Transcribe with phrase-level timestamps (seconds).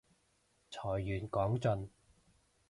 [0.71, 1.91] 財源廣進